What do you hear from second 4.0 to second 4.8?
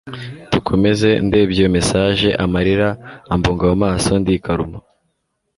ndikaruma